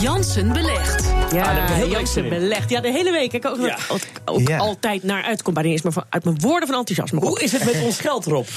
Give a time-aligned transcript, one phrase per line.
[0.00, 1.04] Jansen belegt.
[1.32, 2.70] Ja, Ah, Jansen belegt.
[2.70, 3.32] Ja, de hele week.
[3.32, 3.76] Ik ook, Ja.
[4.28, 4.56] Ook Ja.
[4.56, 5.56] altijd naar uitkom.
[5.58, 7.20] Is maar van, uit mijn woorden van enthousiasme.
[7.20, 8.46] Hoe is het met ons geld, Rob?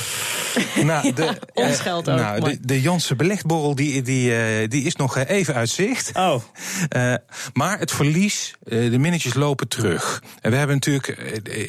[0.84, 4.84] Nou, de, ons eh, geld ook, Nou, de, de Janssen belegborrel die, die, eh, die
[4.84, 6.12] is nog eh, even uit zicht.
[6.14, 6.42] Oh.
[6.90, 7.14] Eh,
[7.54, 10.24] maar het verlies, eh, de minnetjes lopen terug.
[10.42, 11.08] En we hebben natuurlijk,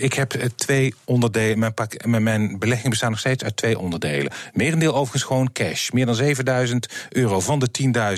[0.00, 1.58] ik heb twee onderdelen.
[1.58, 4.32] Mijn, pak, mijn, beleggingen bestaan nog steeds uit twee onderdelen.
[4.52, 5.90] Merendeel overigens gewoon cash.
[5.90, 7.68] Meer dan 7000 euro van de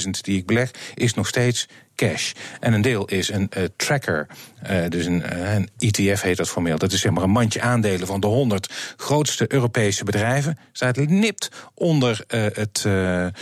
[0.05, 2.33] 10.000 die ik beleg, is nog steeds cash.
[2.61, 4.27] En een deel is een eh, tracker,
[4.63, 6.79] eh, dus een, eh, een ETF heet dat formeel.
[6.79, 10.59] Dat is zeg maar een mandje aandelen van de 100 grootste Europese bedrijven.
[10.73, 13.33] Staat nipt onder eh, het eh, eh,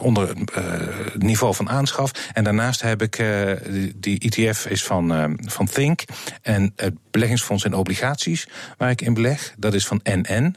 [0.00, 0.34] onder
[1.18, 2.10] niveau van aanschaf.
[2.32, 3.24] En daarnaast heb ik
[3.96, 6.04] die, ETF is van, van Think
[6.42, 9.54] en het beleggingsfonds en obligaties waar ik in beleg.
[9.58, 10.56] Dat is van NN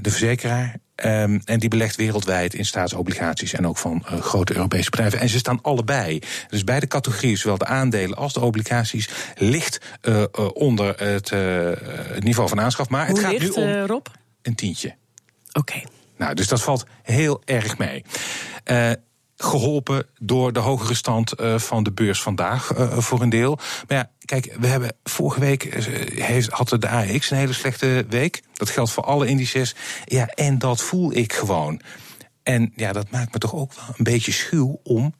[0.00, 0.76] de verzekeraar.
[0.98, 5.20] Ehm, en die belegt wereldwijd in staatsobligaties en ook van eh, grote Europese bedrijven.
[5.20, 6.20] En ze staan allebei.
[6.48, 11.32] Dus beide categorieën, zowel de aandelen als de obligaties, ligt eh, eh, onder het,
[12.22, 12.88] niveau van aanschaf.
[12.88, 14.06] Maar het gaat ligt, nu om Rob?
[14.42, 14.94] een tientje.
[15.52, 15.82] Oké.
[16.16, 18.04] Nou, dus dat valt heel erg mee.
[19.38, 23.58] Eh, geholpen door de hogere stand eh, van de beurs vandaag eh, voor een deel.
[23.88, 28.06] Maar ja, kijk, we hebben vorige week eh, heeft, had de AX een hele slechte
[28.08, 28.42] week.
[28.52, 29.74] Dat geldt voor alle indices.
[30.04, 31.80] Ja, en dat voel ik gewoon.
[32.42, 35.14] En ja, dat maakt me toch ook wel een beetje schuw om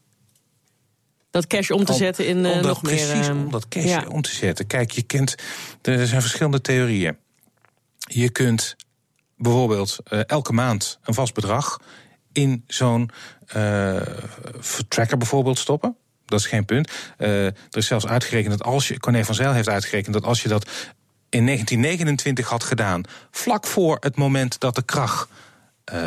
[1.31, 2.95] Dat cash om te zetten in eh, dat nog meer...
[2.95, 4.05] precies eh, om dat cash ja.
[4.07, 4.67] om te zetten.
[4.67, 5.35] Kijk, je kent,
[5.81, 7.17] er zijn verschillende theorieën.
[7.97, 8.75] Je kunt
[9.37, 11.79] bijvoorbeeld eh, elke maand een vast bedrag
[12.31, 13.09] in zo'n
[13.47, 13.95] eh,
[14.87, 15.95] tracker bijvoorbeeld stoppen.
[16.25, 16.91] Dat is geen punt.
[17.17, 20.41] Eh, er is zelfs uitgerekend dat als je, Corné van Zijl heeft uitgerekend dat als
[20.41, 20.63] je dat
[21.29, 25.27] in 1929 had gedaan, vlak voor het moment dat de kracht
[25.83, 26.03] eh,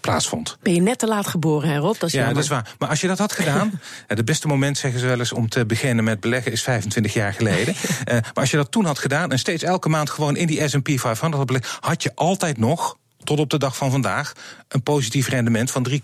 [0.00, 0.58] plaatsvond.
[0.62, 1.94] Ben je net te laat geboren, hè, Rob?
[1.98, 2.34] Dat is Ja, jammer.
[2.34, 2.74] dat is waar.
[2.78, 3.80] Maar als je dat had gedaan.
[4.06, 7.32] Het beste moment, zeggen ze wel eens, om te beginnen met beleggen is 25 jaar
[7.32, 7.74] geleden.
[8.06, 10.88] Maar als je dat toen had gedaan en steeds elke maand gewoon in die SP
[10.88, 12.96] 500 had belegd, had je altijd nog.
[13.26, 14.32] Tot op de dag van vandaag
[14.68, 15.94] een positief rendement van 3,1%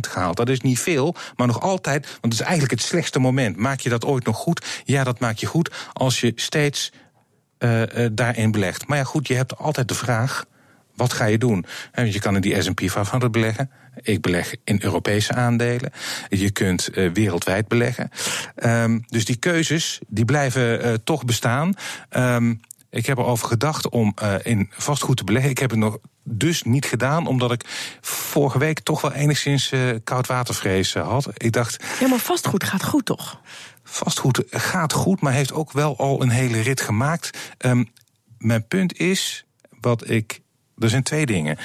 [0.00, 0.36] gehaald.
[0.36, 3.56] Dat is niet veel, maar nog altijd, want het is eigenlijk het slechtste moment.
[3.56, 4.82] Maak je dat ooit nog goed?
[4.84, 6.92] Ja, dat maak je goed als je steeds
[7.58, 8.86] eh, eh, daarin belegt.
[8.86, 10.44] Maar ja, goed, je hebt altijd de vraag:
[10.94, 11.64] wat ga je doen?
[11.94, 13.70] Je kan in die SP 500 beleggen.
[14.02, 15.92] Ik beleg in Europese aandelen.
[16.28, 18.10] Je kunt eh, wereldwijd beleggen.
[18.54, 21.74] Ehm, dus die keuzes die blijven toch bestaan.
[22.08, 22.54] Ehm,
[22.90, 25.50] ik heb erover gedacht om in vastgoed te beleggen.
[25.50, 27.64] Ik heb het nog dus niet gedaan, omdat ik
[28.00, 31.28] vorige week toch wel enigszins eh koudwatervrees eh, had.
[31.36, 33.40] Ik dacht, Ja, maar vastgoed gaat goed, toch?
[33.84, 37.38] vastgoed gaat goed, maar heeft ook wel al een hele rit gemaakt.
[37.58, 37.84] Ehm,
[38.38, 39.44] mijn punt is,
[39.80, 40.40] wat ik.
[40.78, 41.58] Er zijn twee dingen.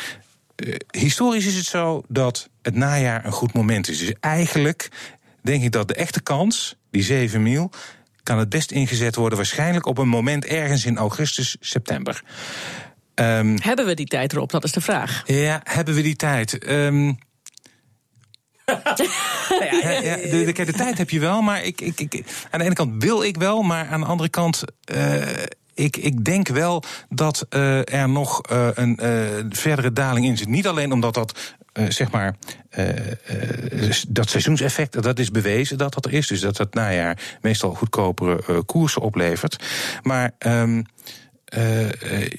[0.55, 3.99] Eh, historisch is het zo dat het najaar een goed moment is.
[3.99, 4.89] Dus eigenlijk
[5.41, 7.71] denk ik dat de echte kans, die 7 mil,
[8.23, 12.23] kan het best ingezet worden waarschijnlijk op een moment ergens in augustus, september.
[13.19, 14.51] Ehm, Hebben we die tijd erop?
[14.51, 15.23] Dat is de vraag.
[15.25, 16.57] ja, hebben we die tijd?
[16.57, 17.05] Ehm,
[18.65, 22.59] ja, ja, de, de, kijk, de tijd heb je wel, maar ik, ik, ik, aan
[22.59, 24.63] de ene kant wil ik wel, maar aan de andere kant.
[24.83, 25.21] eh,
[25.73, 28.97] ik, ik denk wel dat eh, er nog eh, een
[29.49, 30.47] verdere daling in zit.
[30.47, 31.55] Niet alleen omdat dat.
[31.87, 32.35] zeg maar,
[34.07, 36.27] dat seizoenseffect, dat is bewezen dat dat er is.
[36.27, 39.63] Dus dat het najaar meestal goedkopere koersen oplevert.
[40.03, 40.83] Maar ehm, eh, eh,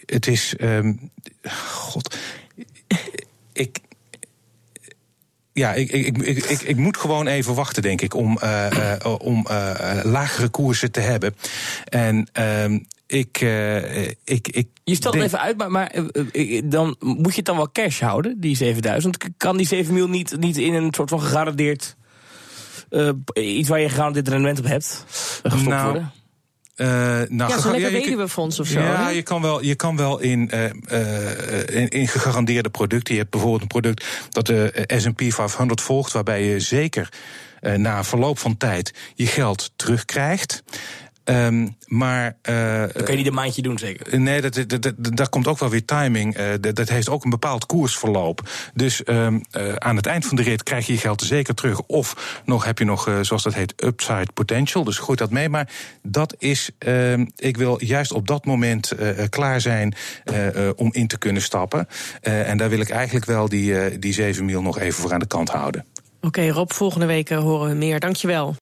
[0.06, 0.56] het is.
[0.56, 0.92] ehm,
[1.72, 2.16] God.
[3.52, 3.78] Ik,
[5.52, 9.14] ja, ik, ik, ik, ik, ik moet gewoon even wachten, denk ik, om, eh, eh,
[9.20, 11.34] om eh, lagere koersen te hebben.
[11.84, 14.68] En ehm, ik, eh, ik, ik.
[14.84, 17.72] Je stelt het even uit, maar, maar eh, eh, dan moet je het dan wel
[17.72, 19.16] cash houden, die 7000.
[19.16, 21.96] K- Kan die 7 mil niet, niet in een soort van gegarandeerd.
[22.90, 25.04] eh, iets waar je gegarandeerd rendement op hebt,
[25.42, 26.02] eh, gestopt Nou,
[26.80, 26.86] eh,
[27.28, 28.80] nou, Ja, zo'n lekker weduwefonds of zo.
[28.80, 33.14] Ja, je kan wel, je kan wel in, eh, eh, in, in gegarandeerde producten.
[33.14, 37.08] Je hebt bijvoorbeeld een product dat de SP 500 volgt, waarbij je zeker
[37.60, 40.62] eh, na een verloop van tijd je geld terugkrijgt.
[41.24, 42.36] Ehm, maar.
[42.42, 44.20] eh, Dan kun je niet een maandje doen, zeker.
[44.20, 46.34] Nee, dat, dat, dat, daar komt ook wel weer timing.
[46.36, 48.48] eh, dat, dat heeft ook een bepaald koersverloop.
[48.74, 51.80] Dus ehm, eh, aan het eind van de rit krijg je je geld zeker terug.
[51.80, 54.84] Of nog heb je nog, eh, zoals dat heet, upside potential.
[54.84, 55.48] Dus groeit dat mee.
[55.48, 55.68] Maar
[56.02, 59.94] dat is, ehm, ik wil juist op dat moment eh, eh, klaar zijn
[60.24, 61.88] eh, eh, om in te kunnen stappen.
[62.20, 65.12] Eh, en daar wil ik eigenlijk wel die, eh, die 7 mil nog even voor
[65.12, 65.84] aan de kant houden.
[66.22, 68.00] Oké, Rob, volgende week eh, horen we meer.
[68.00, 68.56] Dankjewel.